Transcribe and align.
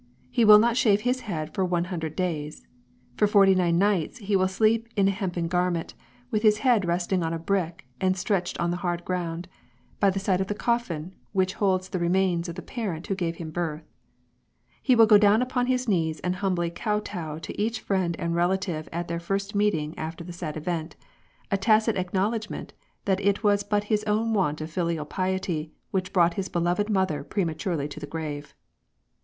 He 0.31 0.43
will 0.45 0.57
not 0.57 0.77
shave 0.77 1.01
his 1.01 1.19
head 1.29 1.53
for 1.53 1.63
one 1.63 1.83
hundred 1.93 2.15
days. 2.15 2.65
For 3.17 3.27
forty 3.27 3.53
nine 3.53 3.77
nights 3.77 4.17
he 4.17 4.35
will 4.35 4.47
sleep 4.47 4.87
in 4.95 5.07
a 5.07 5.11
hempen 5.11 5.47
garment, 5.47 5.93
with 6.31 6.41
his 6.41 6.57
head 6.65 6.85
resting 6.85 7.21
on 7.21 7.33
a 7.33 7.37
brick 7.37 7.85
and 8.01 8.17
stretched 8.17 8.59
on 8.59 8.71
the 8.71 8.77
hard 8.81 9.05
ground, 9.05 9.47
by 9.99 10.09
the 10.09 10.17
side 10.17 10.41
of 10.41 10.47
the 10.47 10.55
coffin 10.55 11.13
which 11.33 11.53
holds 11.53 11.87
the 11.89 11.99
remains 11.99 12.49
of 12.49 12.55
the 12.55 12.63
parent 12.63 13.05
who 13.05 13.13
gave 13.13 13.35
him 13.35 13.51
birth. 13.51 13.83
He 14.81 14.95
will 14.95 15.05
go 15.05 15.19
down 15.19 15.39
upon 15.43 15.67
his 15.67 15.87
knees 15.87 16.19
and 16.21 16.37
humbly 16.37 16.71
kotow 16.71 17.39
to 17.39 17.61
each 17.61 17.79
friend 17.81 18.15
and 18.17 18.33
relative 18.33 18.89
at 18.91 19.07
their 19.07 19.19
first 19.19 19.53
meeting 19.53 19.95
after 19.99 20.23
the 20.23 20.33
sad 20.33 20.57
event— 20.57 20.95
a 21.51 21.57
tacit 21.59 21.95
acknowledorment 21.95 22.71
that 23.05 23.19
it 23.21 23.43
was 23.43 23.61
but 23.63 23.83
his 23.83 24.03
own 24.05 24.33
want 24.33 24.61
of 24.61 24.71
filial 24.71 25.05
piety 25.05 25.71
which 25.91 26.11
brought 26.11 26.33
his 26.33 26.49
beloved 26.49 26.89
mother 26.89 27.23
prematurely 27.23 27.87
to 27.87 27.99
the 27.99 28.07
grave. 28.07 28.55